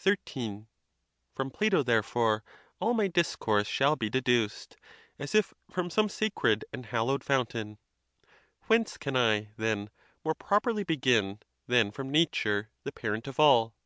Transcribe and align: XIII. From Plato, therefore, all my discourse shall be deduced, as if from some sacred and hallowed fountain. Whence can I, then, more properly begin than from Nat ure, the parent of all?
XIII. 0.00 0.66
From 1.32 1.52
Plato, 1.52 1.84
therefore, 1.84 2.42
all 2.80 2.92
my 2.92 3.06
discourse 3.06 3.68
shall 3.68 3.94
be 3.94 4.10
deduced, 4.10 4.76
as 5.16 5.32
if 5.32 5.54
from 5.70 5.90
some 5.90 6.08
sacred 6.08 6.64
and 6.72 6.86
hallowed 6.86 7.22
fountain. 7.22 7.78
Whence 8.62 8.96
can 8.96 9.16
I, 9.16 9.52
then, 9.56 9.90
more 10.24 10.34
properly 10.34 10.82
begin 10.82 11.38
than 11.68 11.92
from 11.92 12.10
Nat 12.10 12.44
ure, 12.44 12.70
the 12.82 12.90
parent 12.90 13.28
of 13.28 13.38
all? 13.38 13.76